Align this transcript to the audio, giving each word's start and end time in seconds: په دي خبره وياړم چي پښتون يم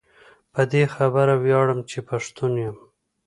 په 0.53 0.61
دي 0.71 0.83
خبره 0.95 1.33
وياړم 1.43 1.79
چي 1.89 1.99
پښتون 2.09 2.53
يم 2.65 2.77